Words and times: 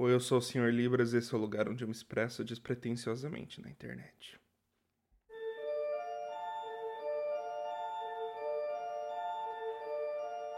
Oi, 0.00 0.14
eu 0.14 0.20
sou 0.20 0.38
o 0.38 0.40
Sr. 0.40 0.70
Libras 0.70 1.12
esse 1.12 1.34
é 1.34 1.36
o 1.36 1.40
lugar 1.40 1.68
onde 1.68 1.82
eu 1.82 1.88
me 1.88 1.92
expresso 1.92 2.44
despretensiosamente 2.44 3.60
na 3.60 3.68
internet. 3.68 4.38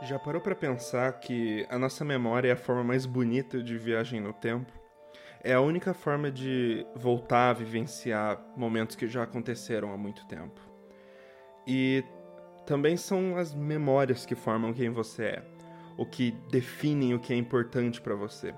Já 0.03 0.19
parou 0.19 0.43
para 0.43 0.55
pensar 0.55 1.11
que 1.21 1.67
a 1.71 1.79
nossa 1.79 2.05
memória 2.05 2.51
é 2.51 2.53
a 2.53 2.57
forma 2.57 2.85
mais 2.85 3.07
bonita 3.07 3.63
de 3.63 3.79
viagem 3.79 4.21
no 4.21 4.35
tempo? 4.35 4.71
É 5.43 5.55
a 5.55 5.61
única 5.63 5.95
forma 5.95 6.31
de 6.31 6.85
voltar 6.95 7.49
a 7.49 7.55
vivenciar 7.55 8.39
momentos 8.55 8.95
que 8.95 9.09
já 9.09 9.23
aconteceram 9.23 9.91
há 9.91 9.97
muito 9.97 10.27
tempo. 10.27 10.61
E 11.67 12.05
também 12.67 12.95
são 12.95 13.39
as 13.39 13.55
memórias 13.55 14.27
que 14.27 14.35
formam 14.35 14.75
quem 14.75 14.91
você 14.91 15.25
é, 15.25 15.43
o 15.97 16.05
que 16.05 16.31
definem 16.51 17.15
o 17.15 17.19
que 17.19 17.33
é 17.33 17.37
importante 17.37 18.03
para 18.03 18.15
você. 18.15 18.55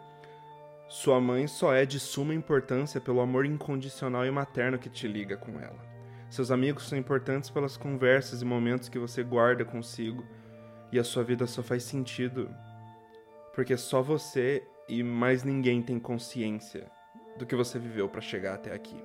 Sua 0.93 1.19
mãe 1.19 1.47
só 1.47 1.73
é 1.73 1.87
de 1.87 1.99
suma 1.99 2.35
importância 2.35 3.01
pelo 3.01 3.23
amor 3.23 3.47
incondicional 3.47 4.27
e 4.27 4.31
materno 4.31 4.79
que 4.79 4.91
te 4.91 5.09
liga 5.09 5.39
com 5.39 5.59
ela. 5.59 5.81
Seus 6.29 6.51
amigos 6.51 6.87
são 6.87 6.99
importantes 6.99 7.49
pelas 7.49 7.79
conversas 7.79 8.43
e 8.43 8.45
momentos 8.45 8.91
que 8.91 8.99
você 8.99 9.23
guarda 9.23 9.65
consigo, 9.65 10.23
e 10.93 10.99
a 10.99 11.03
sua 11.03 11.25
vida 11.25 11.47
só 11.47 11.63
faz 11.63 11.83
sentido 11.85 12.55
porque 13.55 13.75
só 13.75 14.03
você 14.03 14.63
e 14.87 15.03
mais 15.03 15.45
ninguém 15.45 15.83
tem 15.83 15.99
consciência 15.99 16.87
do 17.39 17.47
que 17.47 17.57
você 17.57 17.79
viveu 17.79 18.07
para 18.07 18.21
chegar 18.21 18.57
até 18.57 18.75
aqui. 18.75 19.03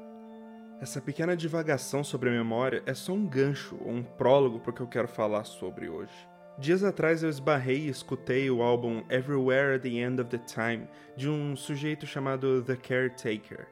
Essa 0.82 1.00
pequena 1.00 1.38
divagação 1.38 2.04
sobre 2.04 2.28
a 2.28 2.34
memória 2.34 2.84
é 2.86 2.94
só 2.94 3.14
um 3.14 3.26
gancho 3.26 3.78
ou 3.80 3.94
um 3.94 4.04
prólogo 4.04 4.60
para 4.60 4.72
o 4.72 4.74
que 4.74 4.82
eu 4.82 4.88
quero 4.88 5.08
falar 5.08 5.46
sobre 5.46 5.88
hoje. 5.88 6.28
Dias 6.60 6.84
atrás 6.84 7.22
eu 7.22 7.30
esbarrei 7.30 7.82
e 7.82 7.90
escutei 7.90 8.50
o 8.50 8.64
álbum 8.64 9.04
Everywhere 9.12 9.76
at 9.76 9.84
the 9.84 9.90
End 9.90 10.20
of 10.20 10.28
the 10.32 10.40
Time 10.40 10.88
de 11.16 11.30
um 11.30 11.56
sujeito 11.56 12.08
chamado 12.08 12.64
The 12.64 12.76
Caretaker. 12.76 13.68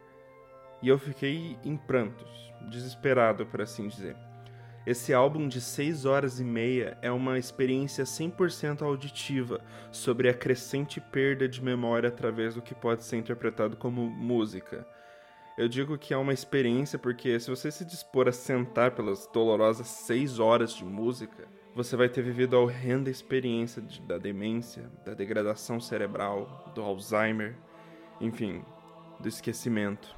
E 0.83 0.87
eu 0.87 0.99
fiquei 0.99 1.57
em 1.63 1.75
prantos, 1.75 2.53
desesperado 2.69 3.43
por 3.47 3.59
assim 3.59 3.87
dizer. 3.87 4.15
Esse 4.85 5.15
álbum 5.15 5.47
de 5.47 5.59
6 5.59 6.05
horas 6.05 6.39
e 6.39 6.43
meia 6.43 6.95
é 7.01 7.09
uma 7.09 7.39
experiência 7.39 8.03
100% 8.03 8.83
auditiva 8.83 9.61
sobre 9.91 10.29
a 10.29 10.33
crescente 10.33 11.01
perda 11.01 11.49
de 11.49 11.63
memória 11.63 12.09
através 12.09 12.53
do 12.53 12.61
que 12.61 12.75
pode 12.75 13.03
ser 13.03 13.17
interpretado 13.17 13.75
como 13.75 14.07
música. 14.07 14.85
Eu 15.57 15.67
digo 15.67 15.97
que 15.97 16.13
é 16.13 16.17
uma 16.17 16.33
experiência 16.33 16.99
porque 16.99 17.39
se 17.39 17.49
você 17.49 17.71
se 17.71 17.83
dispor 17.83 18.27
a 18.27 18.31
sentar 18.31 18.91
pelas 18.91 19.25
dolorosas 19.33 19.87
6 19.87 20.37
horas 20.37 20.71
de 20.71 20.85
música, 20.85 21.47
você 21.75 21.97
vai 21.97 22.07
ter 22.07 22.21
vivido 22.21 22.55
a 22.55 22.61
horrenda 22.61 23.09
experiência 23.09 23.81
de, 23.81 24.01
da 24.01 24.17
demência, 24.17 24.89
da 25.05 25.13
degradação 25.13 25.77
cerebral, 25.81 26.71
do 26.73 26.81
Alzheimer, 26.81 27.53
enfim, 28.21 28.63
do 29.19 29.27
esquecimento. 29.27 30.15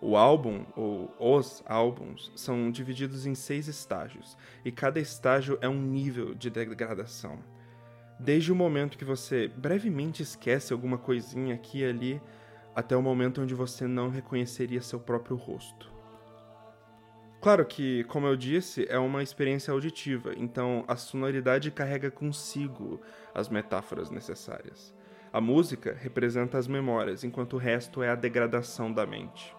O 0.00 0.16
álbum, 0.16 0.64
ou 0.74 1.14
os 1.20 1.62
álbuns, 1.66 2.32
são 2.34 2.70
divididos 2.70 3.26
em 3.26 3.34
seis 3.34 3.68
estágios, 3.68 4.36
e 4.64 4.72
cada 4.72 4.98
estágio 4.98 5.58
é 5.60 5.68
um 5.68 5.80
nível 5.80 6.34
de 6.34 6.48
degradação. 6.48 7.38
Desde 8.18 8.50
o 8.50 8.56
momento 8.56 8.96
que 8.96 9.04
você 9.04 9.48
brevemente 9.48 10.22
esquece 10.22 10.72
alguma 10.72 10.96
coisinha 10.96 11.54
aqui 11.54 11.80
e 11.80 11.84
ali, 11.84 12.22
até 12.74 12.96
o 12.96 13.02
momento 13.02 13.42
onde 13.42 13.54
você 13.54 13.86
não 13.86 14.08
reconheceria 14.08 14.80
seu 14.80 14.98
próprio 14.98 15.36
rosto. 15.36 15.91
Claro 17.42 17.66
que, 17.66 18.04
como 18.04 18.26
eu 18.26 18.36
disse, 18.36 18.86
é 18.88 18.98
uma 18.98 19.22
experiência 19.22 19.72
auditiva, 19.72 20.32
então 20.36 20.84
a 20.88 20.96
sonoridade 20.96 21.70
carrega 21.70 22.10
consigo 22.10 23.02
as 23.34 23.48
metáforas 23.48 24.10
necessárias. 24.10 24.94
A 25.30 25.40
música 25.40 25.94
representa 26.00 26.56
as 26.56 26.66
memórias, 26.66 27.24
enquanto 27.24 27.54
o 27.54 27.58
resto 27.58 28.02
é 28.02 28.08
a 28.08 28.14
degradação 28.14 28.92
da 28.92 29.04
mente 29.04 29.54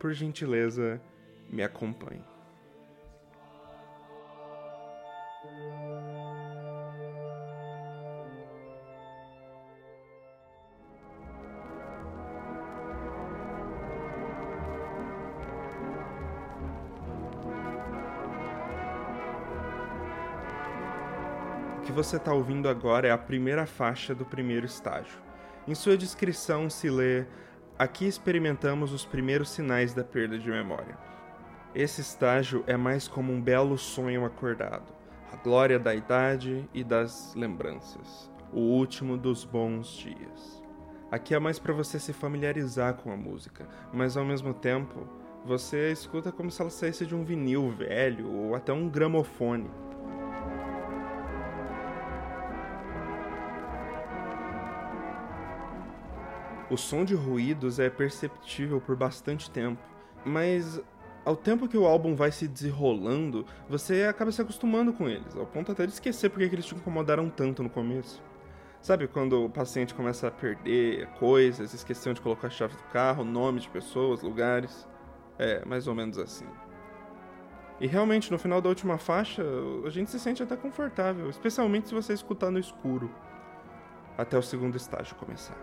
por 0.00 0.14
gentileza, 0.14 0.98
me 1.46 1.62
acompanhe. 1.62 2.29
Que 21.90 21.96
você 21.96 22.18
está 22.18 22.32
ouvindo 22.32 22.68
agora 22.68 23.08
é 23.08 23.10
a 23.10 23.18
primeira 23.18 23.66
faixa 23.66 24.14
do 24.14 24.24
primeiro 24.24 24.64
estágio. 24.64 25.18
Em 25.66 25.74
sua 25.74 25.96
descrição 25.96 26.70
se 26.70 26.88
lê 26.88 27.24
Aqui 27.76 28.06
experimentamos 28.06 28.92
os 28.92 29.04
primeiros 29.04 29.50
sinais 29.50 29.92
da 29.92 30.04
perda 30.04 30.38
de 30.38 30.48
memória. 30.48 30.96
Esse 31.74 32.00
estágio 32.00 32.62
é 32.68 32.76
mais 32.76 33.08
como 33.08 33.32
um 33.32 33.42
belo 33.42 33.76
sonho 33.76 34.24
acordado, 34.24 34.92
a 35.32 35.36
glória 35.36 35.80
da 35.80 35.92
idade 35.92 36.68
e 36.72 36.84
das 36.84 37.34
lembranças, 37.34 38.30
o 38.52 38.60
último 38.60 39.16
dos 39.16 39.44
bons 39.44 39.88
dias. 39.88 40.62
Aqui 41.10 41.34
é 41.34 41.40
mais 41.40 41.58
para 41.58 41.74
você 41.74 41.98
se 41.98 42.12
familiarizar 42.12 42.94
com 42.94 43.10
a 43.10 43.16
música, 43.16 43.66
mas 43.92 44.16
ao 44.16 44.24
mesmo 44.24 44.54
tempo 44.54 45.08
você 45.44 45.90
escuta 45.90 46.30
como 46.30 46.52
se 46.52 46.60
ela 46.60 46.70
saísse 46.70 47.04
de 47.04 47.16
um 47.16 47.24
vinil 47.24 47.68
velho 47.68 48.30
ou 48.30 48.54
até 48.54 48.72
um 48.72 48.88
gramofone. 48.88 49.68
O 56.70 56.76
som 56.76 57.04
de 57.04 57.16
ruídos 57.16 57.80
é 57.80 57.90
perceptível 57.90 58.80
por 58.80 58.94
bastante 58.94 59.50
tempo, 59.50 59.82
mas 60.24 60.80
ao 61.24 61.34
tempo 61.34 61.66
que 61.66 61.76
o 61.76 61.84
álbum 61.84 62.14
vai 62.14 62.30
se 62.30 62.46
desenrolando, 62.46 63.44
você 63.68 64.04
acaba 64.04 64.30
se 64.30 64.40
acostumando 64.40 64.92
com 64.92 65.08
eles, 65.08 65.36
ao 65.36 65.44
ponto 65.44 65.72
até 65.72 65.84
de 65.84 65.92
esquecer 65.92 66.30
porque 66.30 66.44
eles 66.44 66.64
te 66.64 66.74
incomodaram 66.74 67.28
tanto 67.28 67.62
no 67.62 67.68
começo. 67.68 68.22
Sabe 68.80 69.08
quando 69.08 69.44
o 69.44 69.50
paciente 69.50 69.92
começa 69.94 70.28
a 70.28 70.30
perder 70.30 71.06
coisas, 71.18 71.74
esqueceu 71.74 72.14
de 72.14 72.20
colocar 72.20 72.46
a 72.46 72.50
chave 72.50 72.74
do 72.74 72.82
carro, 72.84 73.24
nome 73.24 73.60
de 73.60 73.68
pessoas, 73.68 74.22
lugares? 74.22 74.88
É, 75.38 75.64
mais 75.66 75.88
ou 75.88 75.94
menos 75.94 76.18
assim. 76.18 76.46
E 77.80 77.86
realmente, 77.86 78.30
no 78.30 78.38
final 78.38 78.60
da 78.60 78.68
última 78.68 78.96
faixa, 78.96 79.42
a 79.84 79.90
gente 79.90 80.10
se 80.10 80.20
sente 80.20 80.42
até 80.42 80.56
confortável, 80.56 81.28
especialmente 81.28 81.88
se 81.88 81.94
você 81.94 82.12
escutar 82.12 82.50
no 82.50 82.58
escuro, 82.58 83.10
até 84.16 84.38
o 84.38 84.42
segundo 84.42 84.76
estágio 84.76 85.16
começar. 85.16 85.56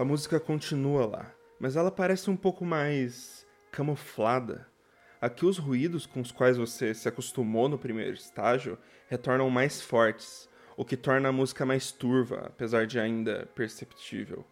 A 0.00 0.04
música 0.04 0.40
continua 0.40 1.04
lá, 1.04 1.30
mas 1.58 1.76
ela 1.76 1.90
parece 1.90 2.30
um 2.30 2.34
pouco 2.34 2.64
mais 2.64 3.46
camuflada. 3.70 4.66
Aqui 5.20 5.44
os 5.44 5.58
ruídos 5.58 6.06
com 6.06 6.22
os 6.22 6.32
quais 6.32 6.56
você 6.56 6.94
se 6.94 7.06
acostumou 7.06 7.68
no 7.68 7.78
primeiro 7.78 8.14
estágio 8.14 8.78
retornam 9.10 9.50
mais 9.50 9.82
fortes, 9.82 10.48
o 10.74 10.86
que 10.86 10.96
torna 10.96 11.28
a 11.28 11.32
música 11.32 11.66
mais 11.66 11.92
turva, 11.92 12.44
apesar 12.46 12.86
de 12.86 12.98
ainda 12.98 13.46
perceptível. 13.54 14.42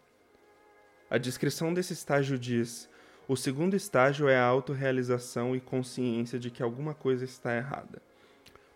A 1.09 1.17
descrição 1.17 1.73
desse 1.73 1.93
estágio 1.93 2.37
diz: 2.37 2.87
o 3.27 3.35
segundo 3.35 3.75
estágio 3.75 4.29
é 4.29 4.37
a 4.37 4.45
autorrealização 4.45 5.55
e 5.55 5.59
consciência 5.59 6.37
de 6.37 6.51
que 6.51 6.61
alguma 6.61 6.93
coisa 6.93 7.25
está 7.25 7.57
errada, 7.57 8.03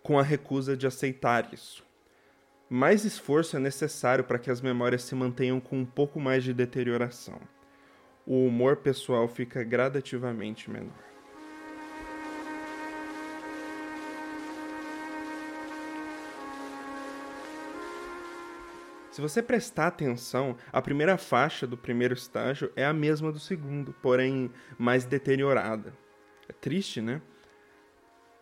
com 0.01 0.17
a 0.17 0.23
recusa 0.23 0.75
de 0.75 0.87
aceitar 0.87 1.53
isso 1.53 1.83
mais 2.73 3.05
esforço 3.05 3.55
é 3.55 3.59
necessário 3.59 4.23
para 4.23 4.39
que 4.39 4.49
as 4.49 4.59
memórias 4.59 5.03
se 5.03 5.13
mantenham 5.13 5.59
com 5.59 5.77
um 5.77 5.85
pouco 5.85 6.19
mais 6.19 6.43
de 6.43 6.55
deterioração. 6.55 7.39
O 8.25 8.47
humor 8.47 8.77
pessoal 8.77 9.27
fica 9.27 9.63
gradativamente 9.63 10.71
menor. 10.71 11.03
Se 19.11 19.21
você 19.21 19.43
prestar 19.43 19.85
atenção, 19.85 20.57
a 20.71 20.81
primeira 20.81 21.15
faixa 21.15 21.67
do 21.67 21.77
primeiro 21.77 22.15
estágio 22.15 22.71
é 22.75 22.83
a 22.83 22.91
mesma 22.91 23.31
do 23.31 23.37
segundo, 23.37 23.93
porém 24.01 24.49
mais 24.79 25.05
deteriorada. 25.05 25.93
É 26.49 26.53
triste, 26.53 27.03
né? 27.03 27.21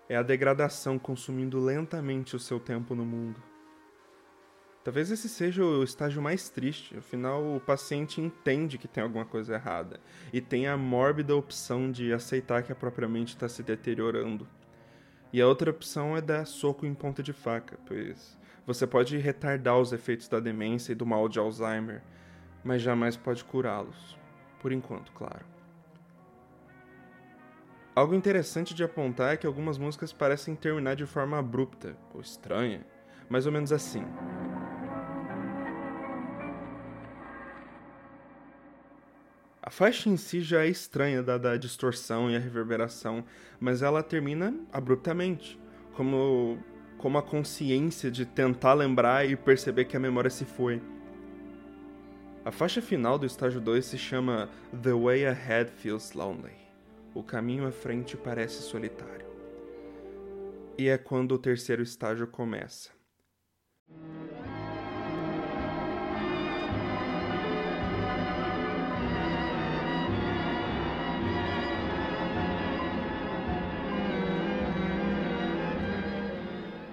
É 0.07 0.15
a 0.15 0.23
degradação 0.23 0.97
consumindo 0.97 1.59
lentamente 1.59 2.33
o 2.33 2.39
seu 2.39 2.61
tempo 2.61 2.95
no 2.95 3.03
mundo. 3.03 3.50
Talvez 4.83 5.11
esse 5.11 5.29
seja 5.29 5.63
o 5.63 5.83
estágio 5.83 6.21
mais 6.23 6.49
triste, 6.49 6.97
afinal 6.97 7.55
o 7.55 7.59
paciente 7.59 8.19
entende 8.19 8.79
que 8.79 8.87
tem 8.87 9.03
alguma 9.03 9.25
coisa 9.25 9.53
errada 9.53 9.99
e 10.33 10.41
tem 10.41 10.67
a 10.67 10.75
mórbida 10.75 11.35
opção 11.35 11.91
de 11.91 12.11
aceitar 12.11 12.63
que 12.63 12.71
a 12.71 12.75
própria 12.75 13.07
mente 13.07 13.29
está 13.29 13.47
se 13.47 13.61
deteriorando. 13.61 14.47
E 15.31 15.39
a 15.39 15.47
outra 15.47 15.69
opção 15.69 16.17
é 16.17 16.21
dar 16.21 16.45
soco 16.45 16.85
em 16.85 16.95
ponta 16.95 17.21
de 17.21 17.31
faca, 17.31 17.77
pois 17.85 18.37
você 18.65 18.87
pode 18.87 19.17
retardar 19.17 19.77
os 19.77 19.93
efeitos 19.93 20.27
da 20.27 20.39
demência 20.39 20.93
e 20.93 20.95
do 20.95 21.05
mal 21.05 21.29
de 21.29 21.37
Alzheimer, 21.37 22.01
mas 22.63 22.81
jamais 22.81 23.15
pode 23.15 23.43
curá-los. 23.43 24.17
Por 24.59 24.71
enquanto, 24.71 25.11
claro. 25.11 25.45
Algo 27.95 28.15
interessante 28.15 28.73
de 28.73 28.83
apontar 28.83 29.33
é 29.33 29.37
que 29.37 29.45
algumas 29.45 29.77
músicas 29.77 30.11
parecem 30.11 30.55
terminar 30.55 30.95
de 30.95 31.05
forma 31.05 31.37
abrupta 31.37 31.95
ou 32.13 32.21
estranha, 32.21 32.85
mais 33.29 33.45
ou 33.45 33.51
menos 33.51 33.71
assim. 33.71 34.05
Faixa 39.71 40.09
em 40.09 40.17
si 40.17 40.41
já 40.41 40.65
é 40.65 40.67
estranha, 40.67 41.23
dada 41.23 41.51
a 41.51 41.57
distorção 41.57 42.29
e 42.29 42.35
a 42.35 42.39
reverberação, 42.39 43.23
mas 43.59 43.81
ela 43.81 44.03
termina 44.03 44.53
abruptamente, 44.71 45.57
como, 45.93 46.59
como 46.97 47.17
a 47.17 47.23
consciência 47.23 48.11
de 48.11 48.25
tentar 48.25 48.73
lembrar 48.73 49.27
e 49.27 49.35
perceber 49.35 49.85
que 49.85 49.95
a 49.95 49.99
memória 49.99 50.29
se 50.29 50.43
foi. 50.43 50.81
A 52.43 52.51
faixa 52.51 52.81
final 52.81 53.17
do 53.17 53.25
estágio 53.25 53.61
2 53.61 53.85
se 53.85 53.97
chama 53.97 54.49
The 54.83 54.93
Way 54.93 55.25
Ahead 55.25 55.71
Feels 55.71 56.11
Lonely. 56.11 56.59
O 57.13 57.23
caminho 57.23 57.65
à 57.65 57.71
frente 57.71 58.17
parece 58.17 58.61
solitário. 58.63 59.25
E 60.77 60.89
é 60.89 60.97
quando 60.97 61.33
o 61.33 61.39
terceiro 61.39 61.81
estágio 61.81 62.27
começa. 62.27 62.89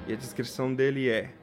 E 0.08 0.14
a 0.14 0.16
descrição 0.16 0.74
dele 0.74 1.10
é: 1.10 1.34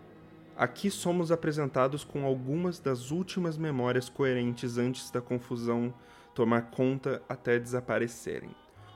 Aqui 0.57 0.89
somos 0.89 1.31
apresentados 1.31 2.03
com 2.03 2.25
algumas 2.25 2.79
das 2.79 3.11
últimas 3.11 3.59
memórias 3.59 4.09
coerentes 4.09 4.79
antes 4.79 5.11
da 5.11 5.21
confusão 5.21 5.93
tomar 6.33 6.63
conta 6.71 7.21
até 7.29 7.59
desaparecerem. 7.59 8.49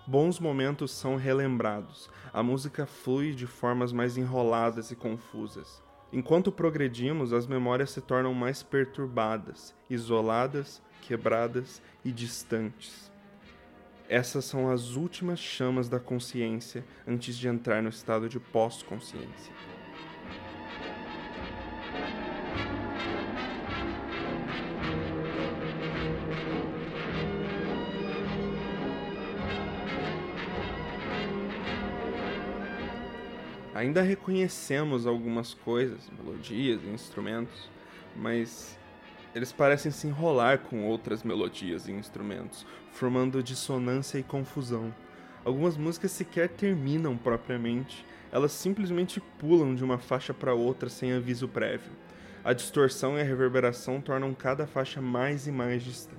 Bons 0.08 0.40
momentos 0.40 0.92
são 0.92 1.16
relembrados, 1.16 2.10
a 2.34 2.42
música 2.42 2.88
flui 2.88 3.36
de 3.36 3.46
formas 3.46 3.94
mais 3.94 4.18
enroladas 4.18 4.90
e 4.90 4.96
confusas. 4.96 5.84
Enquanto 6.12 6.52
progredimos, 6.52 7.32
as 7.32 7.46
memórias 7.46 7.92
se 7.92 8.02
tornam 8.02 8.34
mais 8.34 8.64
perturbadas, 8.64 9.76
isoladas, 9.88 10.82
quebradas 11.04 11.80
e 12.04 12.12
distantes. 12.12 13.09
Essas 14.10 14.44
são 14.46 14.72
as 14.72 14.96
últimas 14.96 15.38
chamas 15.38 15.88
da 15.88 16.00
consciência 16.00 16.84
antes 17.08 17.38
de 17.38 17.48
entrar 17.48 17.80
no 17.84 17.90
estado 17.90 18.28
de 18.28 18.40
pós-consciência. 18.40 19.54
Ainda 33.76 34.02
reconhecemos 34.02 35.06
algumas 35.06 35.54
coisas, 35.54 36.10
melodias 36.10 36.82
e 36.84 36.88
instrumentos, 36.88 37.70
mas 38.16 38.79
eles 39.40 39.54
parecem 39.54 39.90
se 39.90 40.06
enrolar 40.06 40.60
com 40.60 40.86
outras 40.86 41.24
melodias 41.24 41.88
e 41.88 41.94
instrumentos, 41.94 42.66
formando 42.92 43.42
dissonância 43.42 44.20
e 44.20 44.24
confusão. 44.24 44.94
Algumas 45.46 45.78
músicas 45.78 46.12
sequer 46.12 46.50
terminam 46.50 47.16
propriamente, 47.16 48.06
elas 48.34 48.52
simplesmente 48.52 49.22
pulam 49.40 49.74
de 49.76 49.82
uma 49.82 49.98
faixa 49.98 50.34
para 50.34 50.54
outra 50.54 50.90
sem 50.90 51.14
aviso 51.14 51.48
prévio. 51.48 51.94
A 52.44 52.52
distorção 52.52 53.18
e 53.18 53.22
a 53.22 53.24
reverberação 53.24 54.02
tornam 54.02 54.34
cada 54.34 54.68
faixa 54.68 55.02
mais 55.02 55.48
e 55.48 55.52
mais 55.54 55.84
distante. 55.84 56.19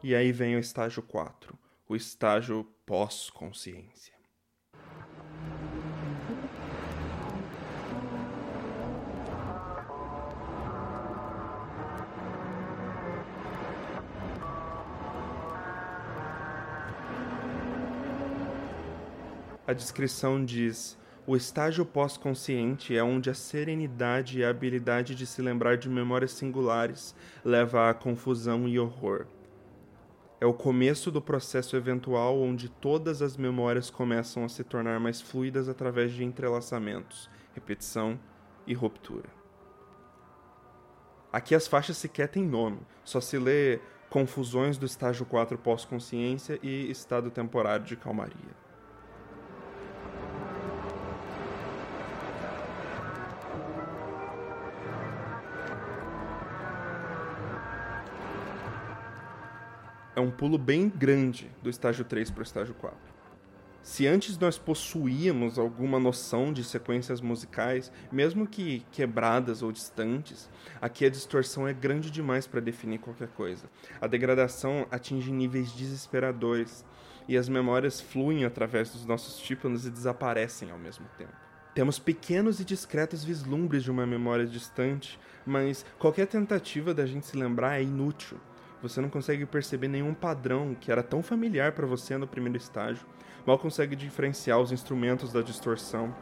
E 0.00 0.14
aí 0.14 0.30
vem 0.30 0.54
o 0.54 0.60
estágio 0.60 1.02
4, 1.02 1.58
o 1.88 1.96
estágio 1.96 2.64
pós-consciência. 2.86 4.14
A 19.66 19.72
descrição 19.72 20.44
diz: 20.44 20.96
o 21.26 21.36
estágio 21.36 21.84
pós-consciente 21.84 22.96
é 22.96 23.02
onde 23.02 23.28
a 23.28 23.34
serenidade 23.34 24.38
e 24.38 24.44
a 24.44 24.48
habilidade 24.48 25.16
de 25.16 25.26
se 25.26 25.42
lembrar 25.42 25.76
de 25.76 25.88
memórias 25.88 26.30
singulares 26.30 27.16
leva 27.44 27.90
à 27.90 27.94
confusão 27.94 28.68
e 28.68 28.78
horror. 28.78 29.26
É 30.40 30.46
o 30.46 30.54
começo 30.54 31.10
do 31.10 31.20
processo 31.20 31.76
eventual 31.76 32.40
onde 32.40 32.68
todas 32.68 33.22
as 33.22 33.36
memórias 33.36 33.90
começam 33.90 34.44
a 34.44 34.48
se 34.48 34.62
tornar 34.62 35.00
mais 35.00 35.20
fluidas 35.20 35.68
através 35.68 36.12
de 36.12 36.22
entrelaçamentos, 36.22 37.28
repetição 37.54 38.18
e 38.64 38.72
ruptura. 38.72 39.28
Aqui 41.32 41.56
as 41.56 41.66
faixas 41.66 41.96
sequer 41.96 42.28
têm 42.28 42.44
nome, 42.44 42.78
só 43.04 43.20
se 43.20 43.36
lê 43.36 43.80
confusões 44.08 44.78
do 44.78 44.86
estágio 44.86 45.26
4 45.26 45.58
pós-consciência 45.58 46.58
e 46.62 46.88
estado 46.88 47.30
temporário 47.30 47.84
de 47.84 47.96
calmaria. 47.96 48.67
É 60.18 60.20
um 60.20 60.32
pulo 60.32 60.58
bem 60.58 60.88
grande 60.88 61.48
do 61.62 61.70
estágio 61.70 62.04
3 62.04 62.32
para 62.32 62.40
o 62.40 62.42
estágio 62.42 62.74
4. 62.74 62.98
Se 63.80 64.04
antes 64.04 64.36
nós 64.36 64.58
possuíamos 64.58 65.60
alguma 65.60 66.00
noção 66.00 66.52
de 66.52 66.64
sequências 66.64 67.20
musicais, 67.20 67.92
mesmo 68.10 68.44
que 68.44 68.84
quebradas 68.90 69.62
ou 69.62 69.70
distantes, 69.70 70.50
aqui 70.80 71.06
a 71.06 71.08
distorção 71.08 71.68
é 71.68 71.72
grande 71.72 72.10
demais 72.10 72.48
para 72.48 72.60
definir 72.60 72.98
qualquer 72.98 73.28
coisa. 73.28 73.70
A 74.00 74.08
degradação 74.08 74.88
atinge 74.90 75.30
níveis 75.30 75.70
desesperadores 75.70 76.84
e 77.28 77.36
as 77.36 77.48
memórias 77.48 78.00
fluem 78.00 78.44
através 78.44 78.90
dos 78.90 79.06
nossos 79.06 79.38
tímpanos 79.38 79.86
e 79.86 79.90
desaparecem 79.90 80.72
ao 80.72 80.78
mesmo 80.78 81.06
tempo. 81.16 81.32
Temos 81.76 82.00
pequenos 82.00 82.58
e 82.58 82.64
discretos 82.64 83.22
vislumbres 83.22 83.84
de 83.84 83.90
uma 83.92 84.04
memória 84.04 84.46
distante, 84.46 85.16
mas 85.46 85.86
qualquer 85.96 86.26
tentativa 86.26 86.92
da 86.92 87.06
gente 87.06 87.24
se 87.24 87.36
lembrar 87.36 87.78
é 87.78 87.84
inútil. 87.84 88.36
Você 88.82 89.00
não 89.00 89.10
consegue 89.10 89.44
perceber 89.44 89.88
nenhum 89.88 90.14
padrão 90.14 90.76
que 90.78 90.92
era 90.92 91.02
tão 91.02 91.22
familiar 91.22 91.72
para 91.72 91.86
você 91.86 92.16
no 92.16 92.26
primeiro 92.28 92.56
estágio. 92.56 93.04
Mal 93.44 93.58
consegue 93.58 93.96
diferenciar 93.96 94.60
os 94.60 94.70
instrumentos 94.70 95.32
da 95.32 95.42
distorção. 95.42 96.14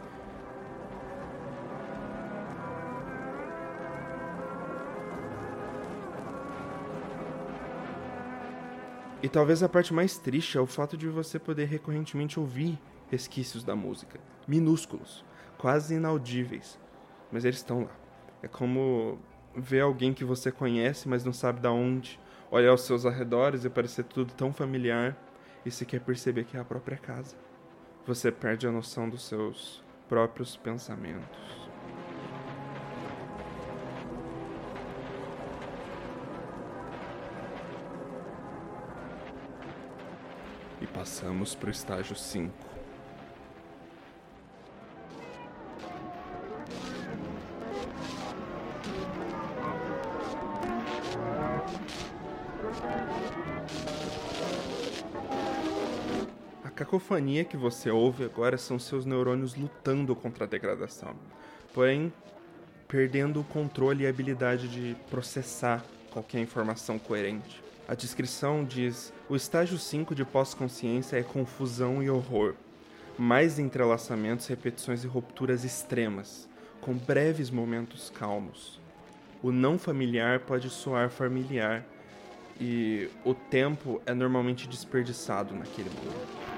E 9.23 9.29
talvez 9.29 9.63
a 9.63 9.69
parte 9.69 9.93
mais 9.93 10.19
triste 10.19 10.57
é 10.57 10.61
o 10.61 10.67
fato 10.67 10.97
de 10.97 11.09
você 11.09 11.39
poder 11.39 11.67
recorrentemente 11.67 12.39
ouvir 12.39 12.79
resquícios 13.11 13.65
da 13.65 13.75
música, 13.75 14.21
minúsculos, 14.47 15.25
quase 15.59 15.95
inaudíveis, 15.95 16.79
mas 17.33 17.45
eles 17.45 17.59
estão 17.59 17.83
lá. 17.83 17.91
É 18.43 18.49
como 18.49 19.19
ver 19.55 19.81
alguém 19.81 20.15
que 20.15 20.25
você 20.25 20.53
conhece, 20.53 21.09
mas 21.09 21.25
não 21.25 21.33
sabe 21.33 21.61
da 21.61 21.73
onde, 21.73 22.21
olhar 22.51 22.71
aos 22.71 22.83
seus 22.83 23.07
arredores 23.07 23.65
e 23.65 23.71
parecer 23.71 24.05
tudo 24.05 24.33
tão 24.33 24.53
familiar 24.53 25.17
e 25.65 25.71
se 25.71 25.85
quer 25.85 26.01
perceber 26.01 26.45
que 26.45 26.57
é 26.57 26.61
a 26.61 26.65
própria 26.65 26.97
casa. 26.97 27.37
Você 28.07 28.31
perde 28.31 28.67
a 28.67 28.73
noção 28.73 29.09
dos 29.09 29.27
seus 29.27 29.83
próprios 30.09 30.57
pensamentos. 30.57 31.67
E 40.81 40.87
passamos 40.87 41.55
para 41.55 41.69
o 41.69 41.71
estágio 41.71 42.15
5 42.15 42.66
cacofania 56.97 57.45
que 57.45 57.59
você 57.59 57.91
ouve 57.91 58.25
agora 58.25 58.57
são 58.57 58.79
seus 58.79 59.05
neurônios 59.05 59.55
lutando 59.55 60.17
contra 60.17 60.45
a 60.45 60.49
degradação, 60.49 61.15
porém 61.75 62.11
perdendo 62.89 63.41
o 63.41 63.45
controle 63.45 64.05
e 64.05 64.07
a 64.07 64.11
habilidade 64.11 64.67
de 64.67 64.97
processar 65.11 65.85
qualquer 66.11 66.41
informação 66.41 66.99
coerente. 66.99 67.63
A 67.87 67.95
descrição 67.95 68.65
diz: 68.65 69.13
o 69.29 69.37
estágio 69.37 69.79
5 69.79 70.15
de 70.15 70.25
pós-consciência 70.25 71.19
é 71.19 71.23
confusão 71.23 72.03
e 72.03 72.09
horror, 72.09 72.55
mais 73.19 73.59
entrelaçamentos, 73.59 74.47
repetições 74.47 75.05
e 75.05 75.07
rupturas 75.07 75.65
extremas, 75.65 76.49
com 76.81 76.95
breves 76.95 77.51
momentos 77.51 78.09
calmos. 78.09 78.81
O 79.43 79.53
não 79.53 79.79
familiar 79.79 80.41
pode 80.41 80.71
soar 80.71 81.11
familiar 81.11 81.85
e 82.59 83.11
o 83.23 83.35
tempo 83.35 84.01
é 84.07 84.15
normalmente 84.15 84.67
desperdiçado 84.67 85.55
naquele 85.55 85.91
momento. 85.91 86.56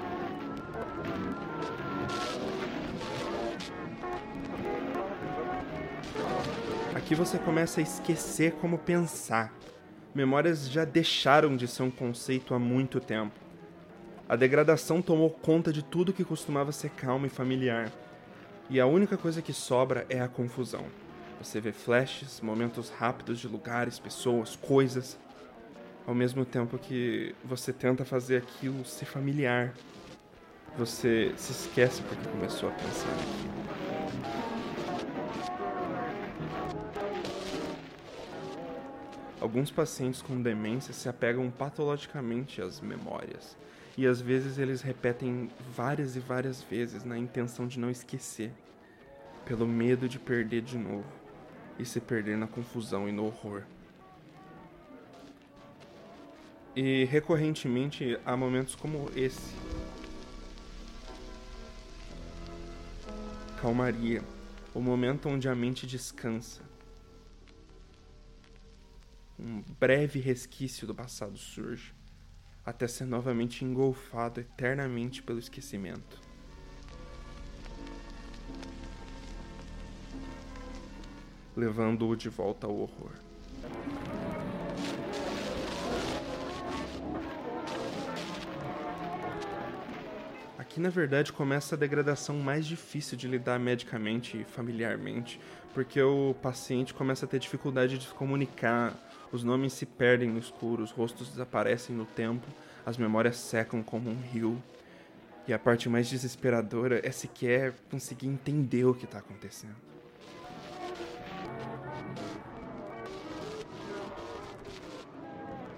Aqui 7.09 7.15
você 7.15 7.39
começa 7.39 7.79
a 7.79 7.83
esquecer 7.83 8.51
como 8.61 8.77
pensar. 8.77 9.51
Memórias 10.13 10.69
já 10.69 10.85
deixaram 10.85 11.57
de 11.57 11.67
ser 11.67 11.81
um 11.81 11.89
conceito 11.89 12.53
há 12.53 12.59
muito 12.59 12.99
tempo. 12.99 13.33
A 14.29 14.35
degradação 14.35 15.01
tomou 15.01 15.31
conta 15.31 15.73
de 15.73 15.83
tudo 15.83 16.13
que 16.13 16.23
costumava 16.23 16.71
ser 16.71 16.91
calmo 16.91 17.25
e 17.25 17.29
familiar. 17.29 17.91
E 18.69 18.79
a 18.79 18.85
única 18.85 19.17
coisa 19.17 19.41
que 19.41 19.51
sobra 19.51 20.05
é 20.07 20.21
a 20.21 20.27
confusão. 20.27 20.85
Você 21.41 21.59
vê 21.59 21.71
flashes, 21.71 22.41
momentos 22.41 22.91
rápidos 22.91 23.39
de 23.39 23.47
lugares, 23.47 23.97
pessoas, 23.97 24.55
coisas, 24.55 25.17
ao 26.05 26.13
mesmo 26.13 26.45
tempo 26.45 26.77
que 26.77 27.33
você 27.43 27.73
tenta 27.73 28.05
fazer 28.05 28.37
aquilo 28.37 28.85
ser 28.85 29.05
familiar. 29.05 29.73
Você 30.77 31.33
se 31.37 31.53
esquece 31.53 32.03
porque 32.03 32.29
começou 32.29 32.69
a 32.69 32.71
pensar 32.71 33.09
naquilo. 33.09 33.68
Alguns 39.41 39.71
pacientes 39.71 40.21
com 40.21 40.41
demência 40.41 40.93
se 40.93 41.07
apegam 41.07 41.49
patologicamente 41.49 42.61
às 42.61 42.81
memórias, 42.81 43.55
e 43.97 44.05
às 44.05 44.19
vezes 44.19 44.57
eles 44.57 44.81
repetem 44.81 45.49
várias 45.73 46.17
e 46.17 46.19
várias 46.19 46.61
vezes 46.61 47.05
na 47.05 47.17
intenção 47.17 47.65
de 47.65 47.79
não 47.79 47.89
esquecer, 47.89 48.51
pelo 49.45 49.65
medo 49.65 50.09
de 50.09 50.19
perder 50.19 50.61
de 50.61 50.77
novo 50.77 51.05
e 51.79 51.85
se 51.85 52.01
perder 52.01 52.37
na 52.37 52.47
confusão 52.47 53.07
e 53.07 53.11
no 53.13 53.25
horror. 53.25 53.63
E 56.75 57.05
recorrentemente 57.05 58.19
há 58.25 58.35
momentos 58.35 58.75
como 58.75 59.09
esse. 59.15 59.55
Calmaria, 63.61 64.23
o 64.73 64.81
momento 64.81 65.27
onde 65.27 65.49
a 65.49 65.55
mente 65.55 65.87
descansa. 65.87 66.68
Um 69.39 69.63
breve 69.79 70.19
resquício 70.19 70.85
do 70.85 70.93
passado 70.93 71.37
surge, 71.37 71.93
até 72.65 72.87
ser 72.87 73.05
novamente 73.05 73.63
engolfado 73.63 74.41
eternamente 74.41 75.23
pelo 75.23 75.39
esquecimento. 75.39 76.29
levando-o 81.59 82.15
de 82.15 82.29
volta 82.29 82.65
ao 82.65 82.73
horror. 82.73 83.11
Aqui, 90.79 90.83
na 90.85 90.89
verdade, 90.89 91.33
começa 91.33 91.75
a 91.75 91.77
degradação 91.77 92.37
mais 92.37 92.65
difícil 92.65 93.17
de 93.17 93.27
lidar 93.27 93.59
medicamente 93.59 94.39
e 94.39 94.45
familiarmente, 94.45 95.37
porque 95.73 96.01
o 96.01 96.33
paciente 96.41 96.93
começa 96.93 97.25
a 97.25 97.27
ter 97.27 97.37
dificuldade 97.37 97.97
de 97.97 98.07
se 98.07 98.13
comunicar, 98.13 98.97
os 99.29 99.43
nomes 99.43 99.73
se 99.73 99.85
perdem 99.85 100.29
no 100.29 100.39
escuro, 100.39 100.81
os 100.81 100.91
rostos 100.91 101.27
desaparecem 101.31 101.93
no 101.93 102.05
tempo, 102.05 102.47
as 102.85 102.95
memórias 102.95 103.35
secam 103.35 103.83
como 103.83 104.09
um 104.09 104.21
rio. 104.21 104.63
E 105.45 105.51
a 105.51 105.59
parte 105.59 105.89
mais 105.89 106.09
desesperadora 106.09 107.05
é 107.05 107.11
sequer 107.11 107.73
conseguir 107.91 108.27
entender 108.27 108.85
o 108.85 108.93
que 108.93 109.03
está 109.03 109.17
acontecendo. 109.17 109.75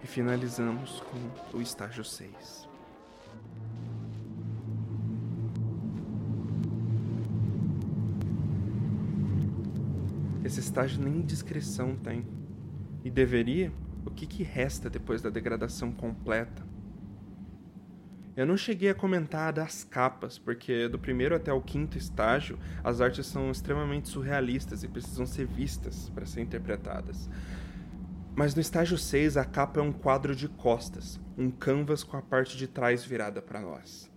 E 0.04 0.06
finalizamos 0.06 1.02
com 1.02 1.58
o 1.58 1.60
estágio 1.60 2.04
6. 2.04 2.70
Esse 10.52 10.60
estágio 10.60 11.02
nem 11.02 11.22
descrição 11.22 11.96
tem. 11.96 12.28
E 13.06 13.10
deveria? 13.10 13.72
O 14.06 14.12
que, 14.12 14.28
que 14.28 14.44
resta 14.44 14.90
depois 14.90 15.22
da 15.22 15.30
degradação 15.30 15.94
completa? 15.94 16.68
Eu 18.36 18.46
não 18.46 18.58
cheguei 18.58 18.90
a 18.90 18.94
comentar 18.94 19.54
das 19.54 19.86
capas, 19.86 20.38
porque 20.38 20.90
do 20.90 21.00
primeiro 21.00 21.34
até 21.34 21.54
o 21.54 21.62
quinto 21.62 21.98
estágio, 21.98 22.60
as 22.84 23.00
artes 23.00 23.28
são 23.28 23.50
extremamente 23.50 24.10
surrealistas 24.10 24.84
e 24.84 24.90
precisam 24.90 25.26
ser 25.26 25.48
vistas 25.48 26.10
para 26.10 26.26
ser 26.26 26.42
interpretadas. 26.42 27.30
Mas 28.36 28.54
no 28.54 28.60
estágio 28.60 28.98
6, 28.98 29.38
a 29.38 29.46
capa 29.46 29.80
é 29.80 29.84
um 29.84 29.94
quadro 29.94 30.36
de 30.36 30.50
costas, 30.50 31.18
um 31.38 31.50
canvas 31.50 32.04
com 32.04 32.18
a 32.18 32.22
parte 32.22 32.58
de 32.58 32.68
trás 32.68 33.06
virada 33.06 33.42
para 33.42 33.62
nós. 33.62 34.12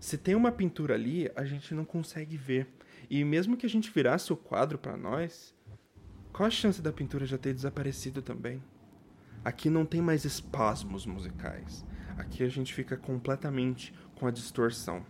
Se 0.00 0.16
tem 0.16 0.34
uma 0.34 0.50
pintura 0.50 0.94
ali, 0.94 1.30
a 1.36 1.44
gente 1.44 1.74
não 1.74 1.84
consegue 1.84 2.38
ver. 2.38 2.66
E 3.10 3.22
mesmo 3.22 3.54
que 3.54 3.66
a 3.66 3.70
gente 3.70 3.90
virasse 3.90 4.32
o 4.32 4.36
quadro 4.36 4.78
para 4.78 4.96
nós, 4.96 5.57
qual 6.32 6.46
a 6.46 6.50
chance 6.50 6.80
da 6.80 6.92
pintura 6.92 7.26
já 7.26 7.36
ter 7.36 7.54
desaparecido 7.54 8.22
também? 8.22 8.62
Aqui 9.44 9.70
não 9.70 9.84
tem 9.86 10.00
mais 10.00 10.24
espasmos 10.24 11.06
musicais. 11.06 11.84
Aqui 12.16 12.42
a 12.42 12.48
gente 12.48 12.74
fica 12.74 12.96
completamente 12.96 13.94
com 14.14 14.26
a 14.26 14.30
distorção. 14.30 15.04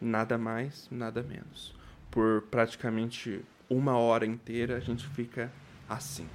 Nada 0.00 0.36
mais, 0.36 0.88
nada 0.90 1.22
menos. 1.22 1.74
Por 2.10 2.42
praticamente 2.50 3.44
uma 3.68 3.96
hora 3.96 4.26
inteira 4.26 4.76
a 4.76 4.80
gente 4.80 5.06
fica 5.08 5.50
assim. 5.88 6.28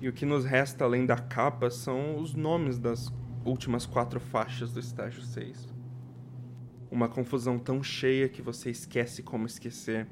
E 0.00 0.08
o 0.08 0.12
que 0.12 0.26
nos 0.26 0.44
resta 0.44 0.84
além 0.84 1.06
da 1.06 1.16
capa 1.16 1.70
são 1.70 2.18
os 2.18 2.34
nomes 2.34 2.78
das 2.78 3.10
últimas 3.44 3.86
quatro 3.86 4.20
faixas 4.20 4.72
do 4.72 4.80
estágio 4.80 5.22
6. 5.22 5.73
Uma 6.90 7.08
confusão 7.08 7.58
tão 7.58 7.82
cheia 7.82 8.28
que 8.28 8.42
você 8.42 8.70
esquece 8.70 9.22
como 9.22 9.46
esquecer. 9.46 10.06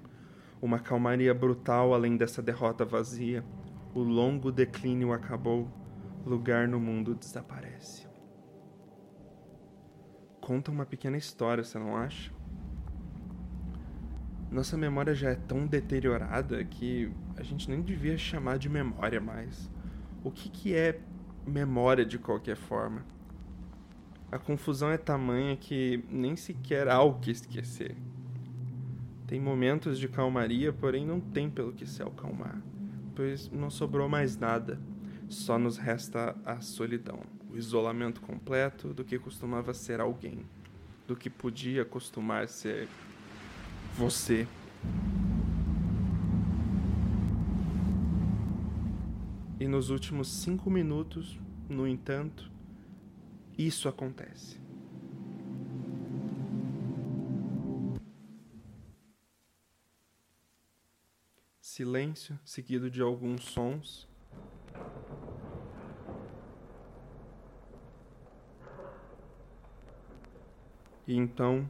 Uma 0.61 0.79
calmaria 0.79 1.33
brutal 1.35 1.95
além 1.95 2.17
dessa 2.17 2.43
derrota 2.43 2.85
vazia. 2.85 3.45
O 3.95 4.01
longo 4.01 4.51
declínio 4.51 5.13
acabou. 5.13 5.69
Lugar 6.25 6.69
no 6.69 6.79
mundo 6.79 7.15
desaparece. 7.15 8.07
Conta 10.41 10.71
uma 10.71 10.87
pequena 10.87 11.17
história, 11.17 11.63
você 11.63 11.79
não 11.79 11.97
acha? 11.97 12.33
Nossa 14.51 14.77
memória 14.77 15.15
já 15.15 15.31
é 15.31 15.35
tão 15.35 15.67
deteriorada 15.67 16.63
que 16.65 17.11
a 17.37 17.43
gente 17.43 17.71
nem 17.71 17.81
devia 17.81 18.19
chamar 18.19 18.59
de 18.59 18.69
memória 18.69 19.21
mais. 19.21 19.71
O 20.23 20.31
que, 20.31 20.49
que 20.49 20.75
é 20.75 21.01
memória 21.47 22.05
de 22.05 22.19
qualquer 22.19 22.57
forma? 22.57 23.05
A 24.33 24.39
confusão 24.39 24.91
é 24.91 24.97
tamanha 24.97 25.55
que 25.59 26.03
nem 26.11 26.37
sequer 26.37 26.89
há 26.89 27.03
o 27.03 27.21
que 27.21 27.31
esquecer. 27.31 27.95
Tem 29.27 29.39
momentos 29.39 29.99
de 29.99 30.09
calmaria, 30.09 30.73
porém 30.73 31.05
não 31.05 31.21
tem 31.21 31.51
pelo 31.51 31.71
que 31.71 31.85
se 31.85 32.03
acalmar, 32.03 32.59
pois 33.15 33.51
não 33.51 33.69
sobrou 33.69 34.09
mais 34.09 34.35
nada. 34.39 34.81
Só 35.29 35.59
nos 35.59 35.77
resta 35.77 36.35
a 36.47 36.63
solidão, 36.63 37.21
o 37.51 37.59
isolamento 37.59 38.23
completo 38.23 38.95
do 38.95 39.05
que 39.05 39.19
costumava 39.19 39.75
ser 39.75 40.01
alguém, 40.01 40.39
do 41.07 41.15
que 41.15 41.29
podia 41.29 41.85
costumar 41.85 42.49
ser 42.49 42.89
você. 43.99 44.49
E 49.61 49.69
nos 49.69 49.91
últimos 49.91 50.29
cinco 50.29 50.71
minutos, 50.71 51.39
no 51.69 51.87
entanto, 51.87 52.51
isso 53.67 53.89
acontece. 53.89 54.61
Silêncio 61.61 62.39
seguido 62.45 62.91
de 62.91 63.01
alguns 63.01 63.45
sons. 63.45 64.09
E 71.07 71.17
então 71.17 71.69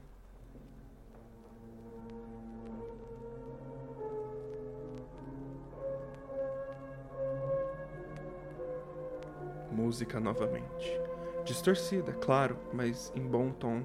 música 9.71 10.21
novamente. 10.21 11.12
Distorcida, 11.45 12.13
claro, 12.13 12.57
mas 12.73 13.13
em 13.17 13.23
bom 13.23 13.51
tom. 13.51 13.85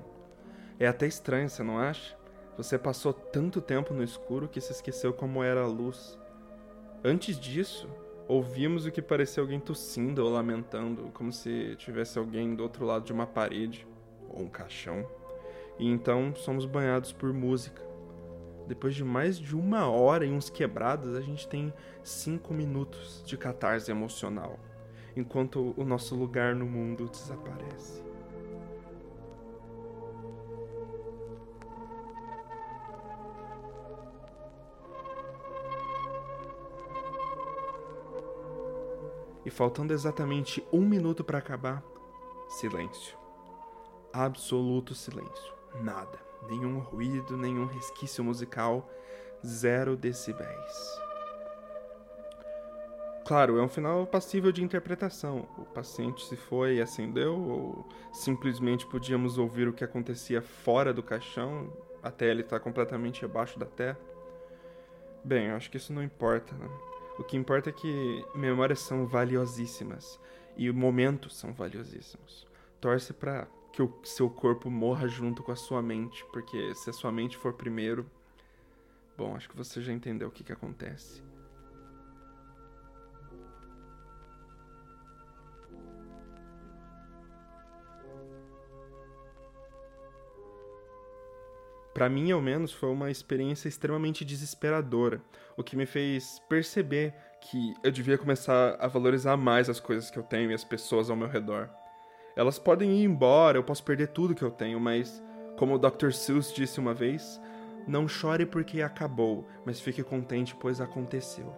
É 0.80 0.88
até 0.88 1.08
estranho, 1.08 1.50
você 1.50 1.64
não 1.64 1.80
acha? 1.80 2.16
Você 2.56 2.78
passou 2.78 3.12
tanto 3.12 3.62
tempo 3.62 3.94
no 3.94 4.04
escuro 4.04 4.48
que 4.48 4.62
se 4.62 4.72
esqueceu 4.72 5.12
como 5.12 5.44
era 5.44 5.62
a 5.62 5.68
luz. 5.68 6.18
Antes 7.04 7.40
disso, 7.40 7.90
ouvimos 8.28 8.86
o 8.86 8.92
que 8.92 9.02
parecia 9.02 9.42
alguém 9.42 9.60
tossindo 9.60 10.24
ou 10.24 10.32
lamentando, 10.32 11.10
como 11.14 11.32
se 11.32 11.76
tivesse 11.78 12.20
alguém 12.20 12.54
do 12.54 12.62
outro 12.62 12.86
lado 12.86 13.06
de 13.06 13.14
uma 13.14 13.26
parede 13.26 13.88
ou 14.30 14.44
um 14.44 14.50
caixão. 14.50 15.08
E 15.80 15.88
então 15.88 16.36
somos 16.36 16.66
banhados 16.66 17.12
por 17.12 17.34
música. 17.34 17.82
Depois 18.68 18.94
de 18.94 19.04
mais 19.04 19.40
de 19.40 19.56
uma 19.56 19.88
hora 19.90 20.26
e 20.26 20.32
uns 20.32 20.50
quebrados, 20.50 21.16
a 21.16 21.22
gente 21.22 21.48
tem 21.48 21.74
cinco 22.04 22.54
minutos 22.54 23.24
de 23.26 23.38
catarse 23.38 23.90
emocional, 23.90 24.60
enquanto 25.20 25.74
o 25.76 25.84
nosso 25.84 26.16
lugar 26.16 26.54
no 26.54 26.66
mundo 26.66 27.10
desaparece. 27.10 28.06
E 39.44 39.50
faltando 39.50 39.94
exatamente 39.94 40.66
um 40.72 40.82
minuto 40.82 41.24
para 41.24 41.38
acabar, 41.38 41.84
silêncio. 42.50 43.18
Absoluto 44.12 44.94
silêncio. 44.94 45.54
Nada. 45.82 46.20
Nenhum 46.50 46.80
ruído, 46.80 47.38
nenhum 47.38 47.66
resquício 47.66 48.24
musical. 48.24 48.90
Zero 49.46 49.96
decibéis. 49.96 51.07
Claro, 53.28 53.60
é 53.60 53.62
um 53.62 53.68
final 53.68 54.08
passível 54.08 54.54
de 54.54 54.64
interpretação. 54.64 55.50
O 55.58 55.66
paciente 55.66 56.26
se 56.26 56.38
foi 56.38 56.78
e 56.78 56.82
acendeu, 56.82 57.38
ou 57.38 57.86
simplesmente 58.14 58.88
podíamos 58.88 59.38
ouvir 59.38 59.68
o 59.68 59.74
que 59.74 59.84
acontecia 59.84 60.42
fora 60.42 60.94
do 60.94 61.04
caixão, 61.04 61.70
até 62.02 62.32
ele 62.32 62.40
estar 62.40 62.58
completamente 62.62 63.26
abaixo 63.26 63.60
da 63.60 63.66
terra. 63.66 64.00
Bem, 65.26 65.48
eu 65.48 65.58
acho 65.58 65.70
que 65.70 65.76
isso 65.76 65.92
não 65.92 66.02
importa, 66.02 66.56
né? 66.56 66.70
O 67.20 67.24
que 67.26 67.36
importa 67.36 67.70
é 67.70 67.74
que 67.74 68.26
memórias 68.34 68.80
são 68.80 69.06
valiosíssimas 69.06 70.18
e 70.56 70.72
momentos 70.72 71.36
são 71.36 71.52
valiosíssimos. 71.52 72.48
Torce 72.80 73.12
para 73.12 73.46
que 73.74 73.82
o 73.82 73.94
seu 74.06 74.30
corpo 74.30 74.70
morra 74.70 75.06
junto 75.06 75.44
com 75.44 75.52
a 75.52 75.58
sua 75.58 75.82
mente, 75.82 76.26
porque 76.32 76.74
se 76.76 76.90
a 76.90 76.94
sua 76.94 77.12
mente 77.12 77.36
for 77.36 77.52
primeiro, 77.52 78.10
bom, 79.18 79.36
acho 79.36 79.50
que 79.50 79.58
você 79.58 79.82
já 79.82 79.92
entendeu 79.92 80.30
o 80.30 80.32
que, 80.32 80.46
que 80.46 80.54
acontece. 80.54 81.22
Para 91.98 92.08
mim, 92.08 92.30
ao 92.30 92.40
menos, 92.40 92.72
foi 92.72 92.92
uma 92.92 93.10
experiência 93.10 93.68
extremamente 93.68 94.24
desesperadora, 94.24 95.20
o 95.58 95.64
que 95.64 95.76
me 95.76 95.88
fez 95.88 96.38
perceber 96.48 97.12
que 97.42 97.74
eu 97.84 97.92
devia 97.92 98.20
começar 98.20 98.78
a 98.80 98.88
valorizar 98.88 99.36
mais 99.36 99.68
as 99.68 99.80
coisas 99.80 100.12
que 100.12 100.20
eu 100.20 100.22
tenho 100.22 100.52
e 100.52 100.54
as 100.54 100.64
pessoas 100.64 101.10
ao 101.10 101.16
meu 101.16 101.28
redor. 101.28 101.68
Elas 102.36 102.60
podem 102.60 103.00
ir 103.00 103.04
embora, 103.04 103.58
eu 103.58 103.64
posso 103.64 103.84
perder 103.84 104.10
tudo 104.10 104.36
que 104.36 104.44
eu 104.44 104.52
tenho, 104.52 104.80
mas, 104.80 105.24
como 105.58 105.74
o 105.74 105.80
Dr. 105.80 106.12
Seuss 106.12 106.54
disse 106.54 106.80
uma 106.80 106.94
vez, 106.94 107.42
não 107.88 108.08
chore 108.08 108.46
porque 108.46 108.84
acabou, 108.84 109.48
mas 109.66 109.80
fique 109.80 110.04
contente 110.04 110.56
pois 110.56 110.80
aconteceu. 110.80 111.52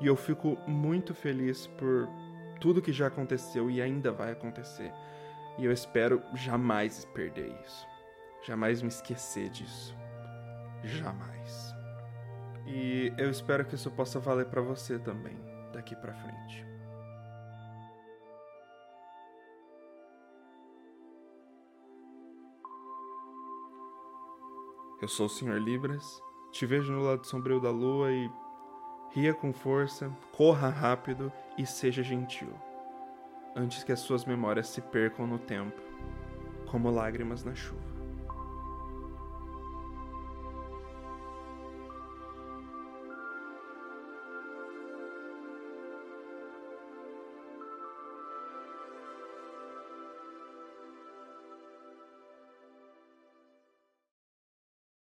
E 0.00 0.06
eu 0.06 0.16
fico 0.16 0.56
muito 0.66 1.12
feliz 1.12 1.66
por 1.66 2.08
tudo 2.62 2.80
que 2.80 2.94
já 2.94 3.08
aconteceu 3.08 3.70
e 3.70 3.82
ainda 3.82 4.10
vai 4.10 4.32
acontecer. 4.32 4.90
E 5.58 5.66
eu 5.66 5.70
espero 5.70 6.22
jamais 6.32 7.04
perder 7.12 7.54
isso. 7.62 7.93
Jamais 8.46 8.82
me 8.82 8.88
esquecer 8.88 9.48
disso. 9.48 9.96
Jamais. 10.82 11.74
E 12.66 13.10
eu 13.16 13.30
espero 13.30 13.64
que 13.64 13.74
isso 13.74 13.90
possa 13.90 14.20
valer 14.20 14.46
para 14.46 14.60
você 14.60 14.98
também, 14.98 15.36
daqui 15.72 15.96
para 15.96 16.14
frente. 16.14 16.66
Eu 25.00 25.08
sou 25.08 25.26
o 25.26 25.28
Sr. 25.28 25.58
Libras, 25.58 26.04
te 26.52 26.66
vejo 26.66 26.92
no 26.92 27.02
lado 27.02 27.26
sombrio 27.26 27.60
da 27.60 27.70
lua 27.70 28.10
e 28.10 28.30
ria 29.10 29.32
com 29.34 29.52
força, 29.52 30.10
corra 30.32 30.68
rápido 30.68 31.32
e 31.58 31.66
seja 31.66 32.02
gentil, 32.02 32.52
antes 33.56 33.84
que 33.84 33.92
as 33.92 34.00
suas 34.00 34.24
memórias 34.24 34.68
se 34.68 34.80
percam 34.80 35.26
no 35.26 35.38
tempo, 35.38 35.80
como 36.66 36.90
lágrimas 36.90 37.44
na 37.44 37.54
chuva. 37.54 37.93